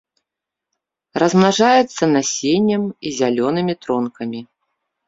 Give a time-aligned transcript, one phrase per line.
[1.25, 4.41] Размнажаецца насеннем і зялёнымі тронкамі.